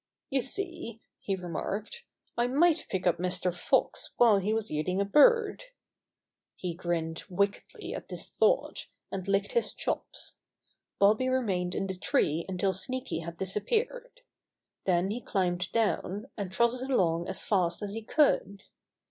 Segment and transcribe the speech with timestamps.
[0.31, 2.05] "You see," he remarked,
[2.35, 3.53] "I might pick up Mr.
[3.53, 5.65] Fox while he was eating a bird."
[6.55, 10.37] He grinned wickedly at this thought, and licked his chops.
[10.97, 14.21] Bobby remained in the tree until Sneaky had disappeared.
[14.85, 18.63] Then he climbed down, and trotted along as fast as he could.